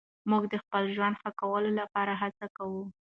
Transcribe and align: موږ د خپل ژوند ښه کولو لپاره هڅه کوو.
موږ 0.29 0.43
د 0.53 0.55
خپل 0.63 0.83
ژوند 0.95 1.15
ښه 1.21 1.29
کولو 1.41 1.69
لپاره 1.79 2.13
هڅه 2.21 2.45
کوو. 2.57 2.83